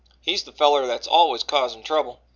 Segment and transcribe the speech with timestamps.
[0.19, 2.21] He's the feller that's always causin' trouble.